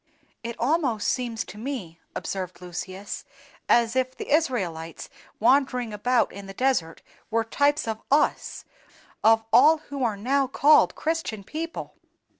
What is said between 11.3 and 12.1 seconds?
people."